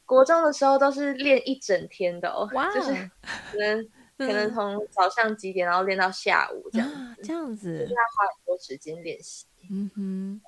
[0.07, 2.93] 国中的时候都是练一整天的哦，哇就是
[3.51, 3.81] 可能、
[4.19, 9.47] 嗯、可能从早上几点然后练到下午这样子，啊、这样子就是要花很多时间练习。
[9.69, 10.41] 嗯哼，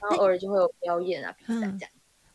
[0.00, 1.90] 然后偶尔就会有表演啊、比赛这样。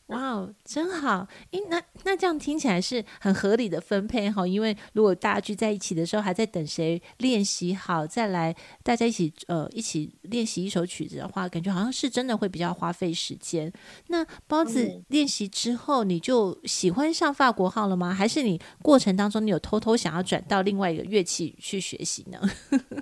[0.08, 1.28] 哇哦，真好！
[1.52, 4.48] 诶，那那这样听起来是很合理的分配哈。
[4.48, 13.70] 因为如果大家聚在一起的时候，还在等谁练习好再来，大家一起呃一起练习一首曲子的话，感觉好像是真的会比较花费时间。
[14.08, 18.14] 那包子练习之后，你就喜欢上法国号了吗？
[18.14, 22.40] 还是你过程当中你有偷偷想要转到另外一个乐器去学习呢？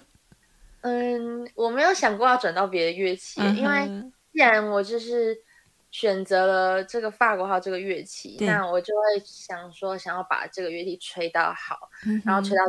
[0.82, 3.88] 嗯，我没有想过要转到别的乐器，嗯、因为
[4.34, 5.38] 既然我就是。
[5.98, 12.64] 选择了这个法国号这个乐器，那我就会想说，想要把这个乐器吹到好，嗯、然后吹到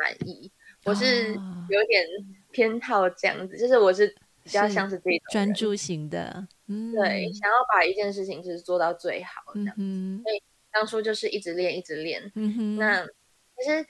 [0.00, 0.50] 满意。
[0.86, 2.06] 我是有点
[2.50, 4.08] 偏好这样子，哦、就是我是
[4.42, 9.74] 比较像是这种专注型的，嗯、对，想要把一件事情就是做到最好这样子。
[9.76, 12.32] 嗯、所以当初就是一直练，一直练。
[12.78, 13.86] 那其实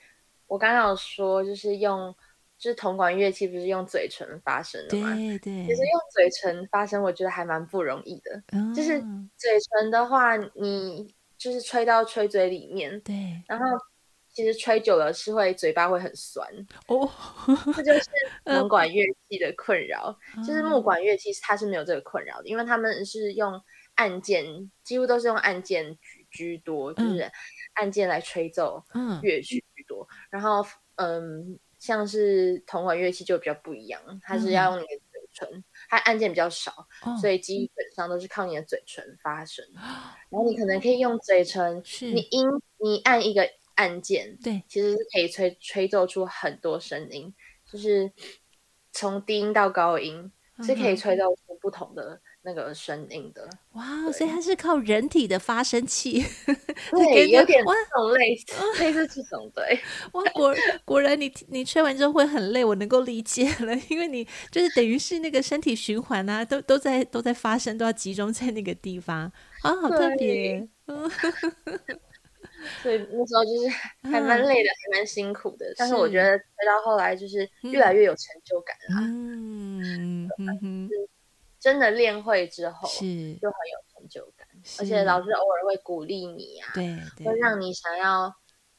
[0.47, 2.13] 我刚刚有说，就是用。
[2.61, 5.15] 就是铜管乐器不是用嘴唇发声的吗？
[5.15, 5.65] 对对。
[5.65, 8.37] 其实用嘴唇发声，我觉得还蛮不容易的。
[8.55, 9.01] 哦、就是
[9.35, 13.01] 嘴唇的话，你就是吹到吹嘴里面。
[13.01, 13.15] 对。
[13.47, 13.65] 然后
[14.31, 16.47] 其实吹久了是会嘴巴会很酸。
[16.85, 17.09] 哦。
[17.75, 18.07] 这就是
[18.45, 20.15] 铜管乐器的困扰。
[20.37, 23.59] 嗯、就是木管乐器它是没有这个困扰的，因为他们是用
[23.95, 24.45] 按键，
[24.83, 27.27] 几乎都是用按键居居多，就是
[27.73, 28.83] 按键来吹奏
[29.23, 30.07] 乐曲居多。
[30.11, 30.63] 嗯、然后
[30.97, 31.59] 嗯。
[31.81, 39.65] 像是同款乐器就比较不一样，它是要用你的嘴唇，嗯、它按键比较少，哦、所以基本上都是靠你的嘴唇发声。
[39.73, 47.33] 哦、然后你可能可以用嘴唇，是你音你按一个按键，对，其实是可以吹吹奏出很多声音，
[47.65, 48.11] 就是
[48.91, 52.21] 从低音到高音、嗯、是可以吹奏出不同的。
[52.43, 56.23] 那个声音的哇，所以它是靠人体的发声器，
[56.91, 58.45] 对，有点这种类似
[58.79, 59.79] 类似这种对。
[60.13, 70.67] 哇，果果然你你吹完之后会很累，我能够理解了，因为你就是等于是那个身体循环啊，都都在都在发声，都要集中在那个地方啊，好特别。
[72.83, 73.67] 所以那时候就是
[74.03, 79.01] 还蛮累的，还蛮辛苦的，但是我觉得吹到后来就是越来越有成就感了。
[79.07, 80.29] 嗯
[80.61, 80.80] 嗯。
[81.61, 84.47] 真的练会之后，是就很有成就感，
[84.79, 88.35] 而且老师偶尔会鼓励你啊，对，对，会让你想要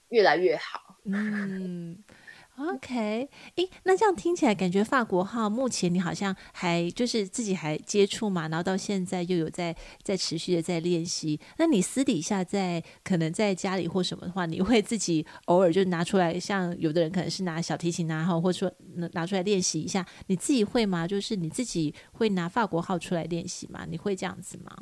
[0.08, 0.96] 越来越好。
[1.06, 2.02] 嗯。
[2.58, 11.40] OK，诶，那这样听起来感觉法国号目前你好像还就是自己还接触嘛，然后到现在又有在在持续的在练习。
[11.56, 18.70] 那你私底下在可能在家里或什么的话，你会自己偶尔就拿出来，像有的人可能是拿小提琴啊，或者说
[19.12, 21.08] 拿出来练习一下，你自己会吗？
[21.08, 23.86] 就是你自己会拿法国号出来练习吗？
[23.88, 24.76] 你会这样子吗？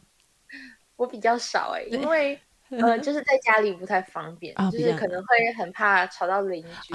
[0.97, 2.39] 我比较少哎、欸，因为
[2.79, 6.95] 呃，就是在家里不太方便，哦、就是可能会很怕吵到邻居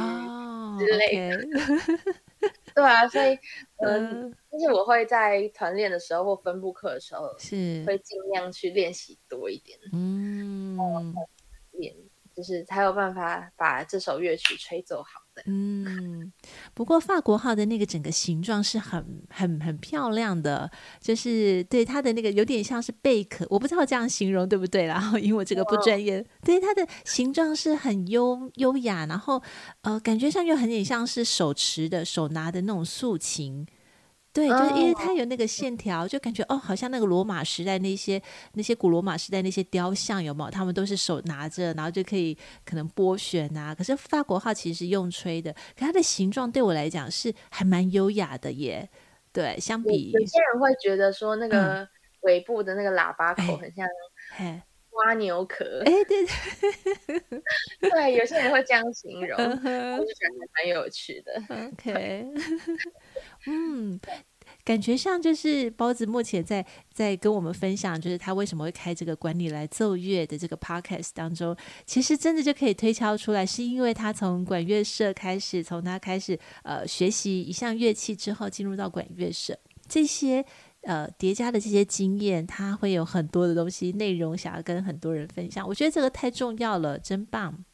[0.80, 1.36] 之类的。
[1.36, 2.00] 哦 okay、
[2.74, 3.38] 对啊，所以
[3.86, 9.78] 嗯，就、呃、是我会在团练的时候或分部课的时候，是会尽量去练习多一点。
[9.92, 11.14] 嗯，
[11.72, 11.94] 练
[12.36, 15.25] 就是才有办法把这首乐曲吹奏好。
[15.45, 16.32] 嗯，
[16.74, 20.71] 不过法国号的那个整个形状是很很很漂亮的，
[21.02, 29.41] 就是对它的那个有点像是贝壳，我不知道这样形容对不对，然 后因为我这个不专业，对它的形状是很优优雅，然后
[29.82, 33.65] 呃，感觉上又很点像是手持的手拿的那种竖琴。
[34.36, 36.12] 对，就是因为它有那个线条，oh.
[36.12, 38.21] 就感觉哦，好像那个罗马时代那些
[38.56, 40.52] 那些古罗马时代那些雕像有没有？
[40.52, 43.74] 他们都是手拿着，然后就可以可能拨弦啊。
[43.74, 48.89] 可是法国号其实是用吹的，可它的形状对我来讲是还蛮优雅的耶。
[49.32, 51.88] 对，相比有些人会觉得说那个
[52.24, 53.88] 尾部的那个喇叭口很像
[54.96, 55.82] 蜗牛壳。
[55.86, 61.44] 哎，对对，对，有些人会这样形容，我就觉得还蛮有趣的。
[61.74, 62.26] OK。
[63.48, 64.00] 嗯，
[64.64, 71.56] 感觉上就是包子目前在在跟我们分享，就是他为什么会开这个管理来奏乐的这个 podcast 当中，
[71.86, 79.56] 其实真的就可以推敲出来，是因为他从管乐社开始，从他开始呃学习一项乐器之后，进入到管乐社，
[79.88, 80.44] 这些
[80.86, 85.67] 呃叠加的这些经验，他会有很多的东西内容想要跟很多人分享。
[85.67, 87.65] 我觉得这个太重要了，真棒。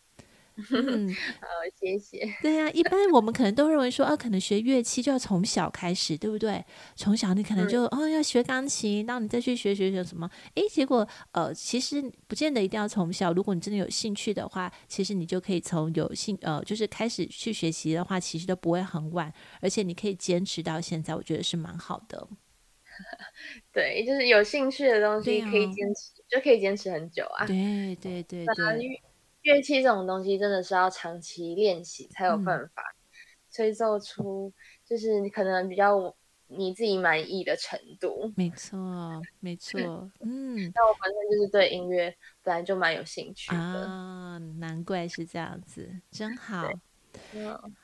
[0.70, 1.08] 嗯，
[1.40, 1.48] 好，
[1.80, 2.30] 谢谢。
[2.42, 6.64] 对呀、啊，一般我们可能都认为说，啊，可能学乐器就要从小开始，对不对？
[6.96, 10.30] 从小你可能就、嗯、哦要学钢琴，然后你再去学学学什么？
[10.54, 13.32] 哎，结果呃，其实不见得一定要从小。
[13.32, 22.28] 如果你真的有兴趣的话，其实你就可以从有兴呃，就是开始去学习的话，其实都不会很晚，而且你可以坚持到现在，我觉得是蛮好的。
[23.74, 27.46] 对，就是有兴趣的东西可以坚持，就可以坚持很久啊。
[27.46, 28.56] 对对对对。
[28.56, 29.02] 对
[29.44, 32.84] 乐器这种东西真的是要长期练习才有办法
[33.50, 34.54] 吹奏出，
[34.86, 38.32] 就是你可能比较你自己满意的程度。
[38.36, 38.78] 没错，
[39.40, 39.80] 没错。
[40.20, 46.70] 嗯，那我本身就是对音乐本来就蛮有兴趣的啊，难怪是这样子，真好。
[47.34, 47.76] 嗯，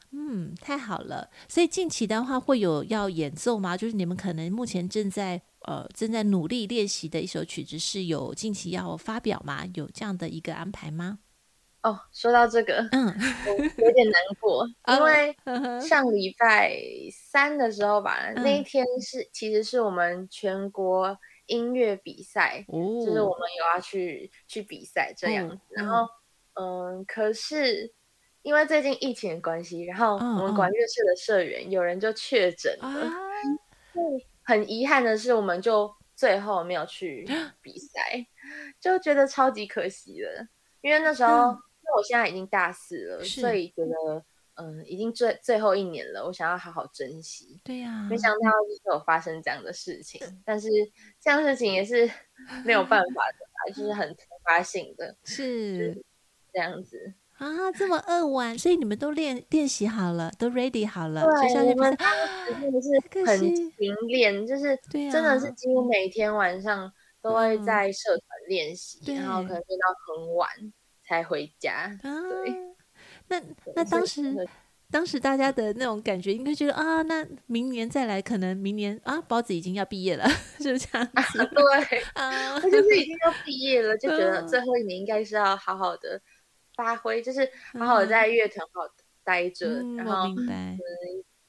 [0.61, 1.29] 太好了。
[1.47, 3.77] 所以近期的话会有要演奏吗？
[3.77, 9.63] 就是你们可能目前正在呃正在努力练习的一首曲子，是有近期要发表吗？
[9.75, 11.19] 有这样的一个安排吗？
[11.83, 13.05] 哦，说到这个，嗯，
[13.45, 15.33] 我有点难过， 因为
[15.79, 16.75] 上礼拜
[17.13, 25.55] 三的时候吧，嗯、那一天是其实是我们全国音乐比赛，嗯、就是我们有要去去比赛这样子。
[25.55, 26.05] 嗯、然后，
[26.55, 27.93] 嗯，可是
[28.47, 32.87] 因为最近疫情的关系，然后我们管乐社的社员有人就确诊了，
[33.93, 33.99] 嗯、
[34.41, 37.27] 很遗憾的是，我们就最后没有去
[37.61, 38.25] 比赛，
[38.79, 40.47] 就觉得超级可惜的，
[40.79, 41.51] 因为那时候。
[41.51, 41.57] 嗯。
[41.87, 44.21] 因为我现在已经大四了，所以觉得
[44.55, 47.61] 嗯，已经最最后一年了，我想要好好珍惜。
[47.63, 50.67] 对呀、啊，没想到就是有发生这样的事情，但是
[51.21, 52.05] 这样的事情也是
[52.65, 56.03] 没有办法的，就是很突发性的，是。
[56.51, 64.77] 这样子啊，这么扼腕，所以你们都练练习好了，都 ready 好了，对，我们当时真的是很勤练，就是
[65.11, 70.49] 真的是几乎每天晚上都会在社团练习，嗯、然后可能练到很晚。
[71.09, 72.49] 才回家，对。
[72.49, 72.55] 啊、
[73.29, 73.41] 那
[73.73, 74.45] 那当时
[74.91, 80.27] 当时大家的那种感觉，应该觉得啊，那明年再来，可能明年啊，包子已经要毕业了，
[80.59, 81.39] 是不是这样子？
[81.39, 86.21] 啊对啊，他就是已经要毕业了，就觉得最后一年应该是要好好的
[86.77, 88.87] 发挥，就是好好在乐团好
[89.25, 90.77] 待着，嗯、然后、嗯，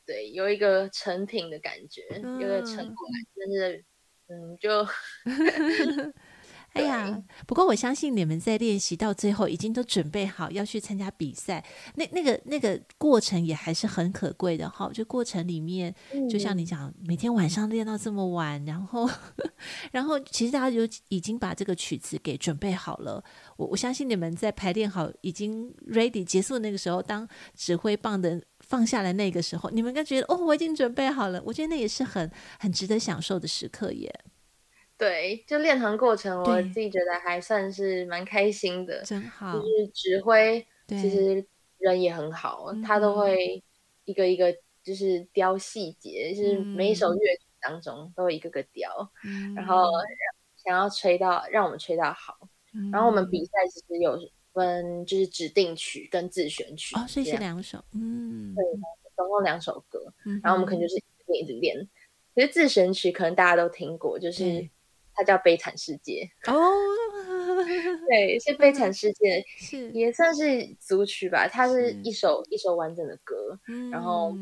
[0.05, 3.85] 对，有一个成品的感觉，嗯、有一个成果，但是
[4.27, 4.85] 嗯，就。
[6.75, 11.65] 哎呀，不过我相信你们在练习到最后，已经都准备好要去参加比赛，
[11.97, 14.89] 那那个那个过程也还是很可贵的哈。
[14.93, 15.93] 就过程里面，
[16.31, 19.09] 就像你讲，每天晚上练到这么晚，然后
[19.91, 23.23] 然后其实大家就已经把这个曲子给准备好了。
[23.57, 27.27] 我我相信你们在排练好，已经 ready 结束那个时候，当
[27.57, 31.43] 指挥棒的放下来那个时候，你们应该觉得哦，我已经准备好了。
[31.45, 32.31] 我觉得那也是很
[32.61, 34.15] 很值得享受的时刻耶。
[34.99, 39.01] 对，就练团过程，我自己觉得还算是蛮开心的。
[39.03, 41.47] 真好，就是指挥，其实
[41.79, 43.63] 人也很好，他都会
[44.05, 48.91] 一个一个就是雕细节，嗯、就是每一首乐曲当中都会一个个雕，
[49.25, 49.85] 嗯、然后
[50.57, 52.37] 想要吹到让我们吹到好。
[52.75, 54.19] 嗯、然后我们比赛其实有
[54.53, 58.65] 分就是指定曲跟自选曲，哦，所以是两首，嗯，对，
[59.15, 61.89] 总共两首歌，嗯、然后我们可能就是一直练一直练。
[62.35, 64.69] 其实自选曲可能大家都听过，就是。
[65.19, 66.55] 它叫《悲惨世界》哦，
[68.09, 71.49] 对，是《悲惨世界 》，是也算是组曲吧。
[71.49, 73.59] 它是一首一首完整的歌，
[73.91, 74.33] 然后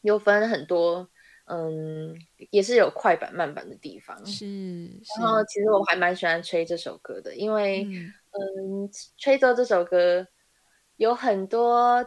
[0.00, 1.06] 又分很多，
[1.44, 2.16] 嗯，
[2.48, 4.24] 也是有快板慢板的地方。
[4.24, 4.86] 是，
[5.20, 10.26] 然后其实我还蛮喜欢吹这首歌的，因为嗯，吹奏这首歌
[10.96, 12.02] 有很多，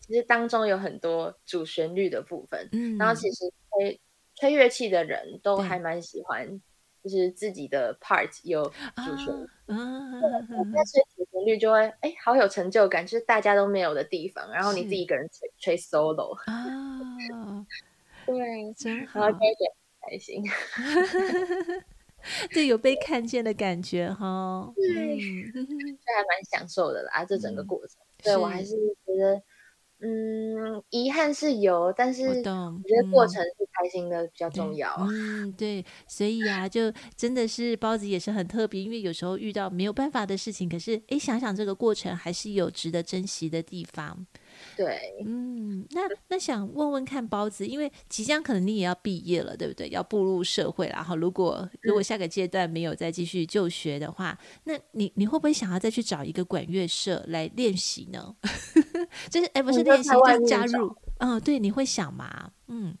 [0.00, 4.00] 其实当中有很多主旋律的部分，嗯，然后其实吹
[4.34, 6.60] 吹乐器的人都还蛮喜欢。
[7.02, 17.66] 就是自己的 part 有主旋律，但是主旋律就会哎、欸，好有成就感，就是大家都没有的地方，然后你自己一个人吹吹 solo 啊，
[18.24, 20.44] 对，真好，然后就会觉得开心，
[22.54, 24.84] 对，有被看见的感觉哈，对，
[25.52, 29.42] 这、嗯、还蛮享受的啦，这整个过程，对、嗯、我还是觉得。
[30.04, 34.92] 嗯，遗憾是有，但是我觉得过程是开心的比较重要。
[34.98, 44.26] 嗯，嗯，对，所以啊，就真的是包子也是很特别，因为有时候遇到没有办法的事情，可是哎，想想这个过程还是有值得珍惜的地方。
[44.76, 49.88] 对，嗯，那那想问问看包子，因为即将可能你也要毕业了，对不对？
[49.90, 58.34] 要步入社会，然后如果如果下个阶段没有再继续就学的话，嗯、那你你会不会想要再去找一个管乐社来练习呢？
[59.30, 60.96] 就是哎，不是练习，就是加入。
[61.18, 62.50] 嗯，对，你会想吗？
[62.68, 62.96] 嗯，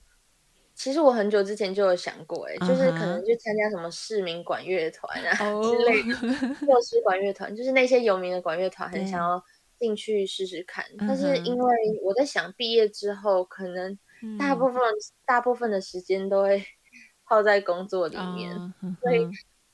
[0.74, 5.70] 其实我很久之前就有想过，哎，就是可能去参加什么市民管乐团啊、uh.
[5.70, 9.42] 之类的， 幼师管乐团，就是那些有名的管乐团，很想要。
[9.82, 11.74] 进去试试看，但是因为
[12.04, 13.98] 我在想，毕业之后可能
[14.38, 14.94] 大部分、嗯、
[15.26, 16.64] 大部分的时间都会
[17.26, 18.72] 泡在工作里面，哦、
[19.02, 19.28] 所以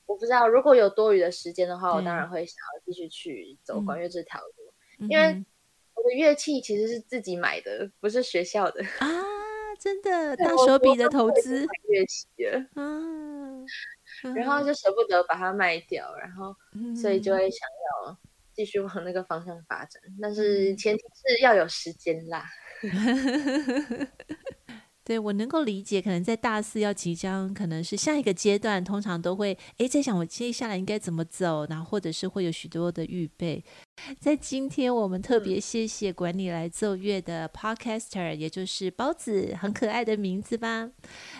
[0.07, 5.45] 我不知道如果有多余的时间的话，我当然会想要继续去走管乐这条路、嗯，因为
[5.93, 9.07] 我的乐器其实是自己买的，不是学校的啊，
[9.79, 10.35] 真的。
[10.35, 12.27] 大手笔的投资乐器
[12.73, 16.55] 啊，然后就舍不得把它卖掉，然后
[16.99, 17.69] 所以就会想
[18.07, 18.17] 要。
[18.59, 22.43] 继续往那个方向发展，但是前提是要有时间啦。
[25.05, 33.63] 对，我能够理解，可能在大四要即将，可能是下一个阶段，通常都会哎在想我接下来应该怎么走，然后或者是会有许多的预备。
[34.19, 40.89] 在今天，我们特别谢谢管理来奏乐的 Podcaster，也就是包子，很可爱的名字吧？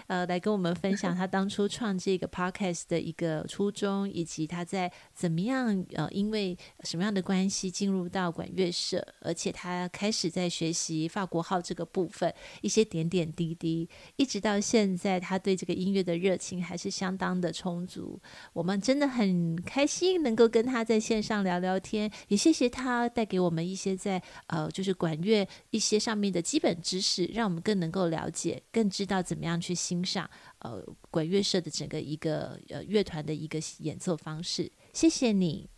[0.07, 13.87] 呃，来跟我们分享 他当初创这个 Podcast 的一个初衷，以及他在怎么样呃，因为什么样的关系进入到管乐社，而且他开始在学习法国号这个部分，一些点点滴滴，
[14.17, 18.19] 一直到现在，他对这个音乐的热情还是相当的充足。
[18.53, 22.48] 我们真的很开心能够跟他在线上聊聊天，也谢。
[22.49, 30.27] 谢谢他带给我们一些在呃，就是管乐一些上面的基本知识，让我们更能够了解，更知道怎么样去欣赏
[30.61, 34.71] 呃管乐社的整个一个呃乐团的一个演奏方式。
[34.93, 35.69] 谢谢你，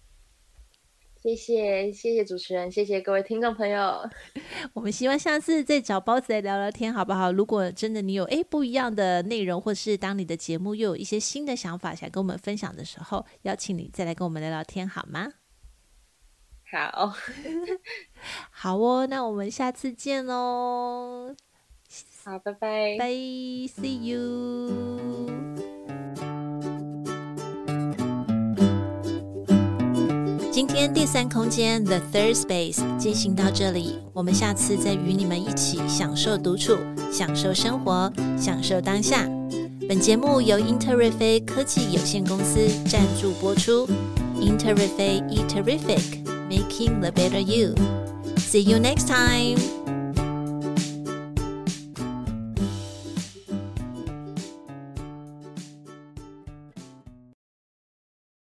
[1.21, 4.09] 谢谢谢谢主持人，谢谢各位听众朋友。
[4.71, 7.33] 我们希望下次再找包子来聊聊天，好不好？
[7.33, 15.33] 如果真的你有诶不一样的内容，或是当你的节目又有一些新的想法想跟我们分享的时候，邀请你再来跟我们聊聊天，好吗？
[16.71, 17.13] 好，
[18.49, 21.35] 好哦，那我们下次见喽。
[22.23, 24.71] 好，拜拜，拜，See you。
[30.51, 36.77] 今天第三空间 The Third Space 进行到这里，我们下次再与你们一起享受独处，
[37.11, 39.27] 享受生活，享受当下。
[39.89, 43.85] 本节目由英特瑞飞科技有限公司赞助播出。
[44.39, 46.30] 英特瑞飞 E Terrific。
[46.51, 47.73] Making the better you.
[48.35, 49.80] See you next time.